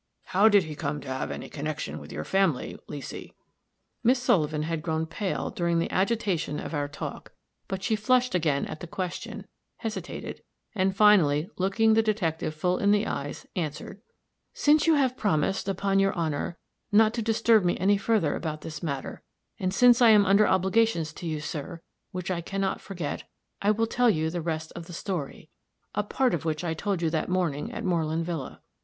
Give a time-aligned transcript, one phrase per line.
[0.23, 3.35] "How did he come to have any connection with your family, Leesy?"
[4.03, 7.33] Miss Sullivan had grown pale during the agitation of our talk,
[7.67, 9.45] but she flushed again at the question,
[9.77, 10.41] hesitated,
[10.73, 14.01] and finally, looking the detective full in the eyes, answered:
[14.55, 16.57] "Since you have promised, upon your honor,
[16.91, 19.21] not to disturb me any further about this matter,
[19.59, 21.79] and since I am under obligations to you, sir,
[22.11, 23.25] which I can not forget,
[23.61, 25.51] I will tell you the rest of the story,
[25.93, 28.63] a part of which I told you that morning at Moreland villa.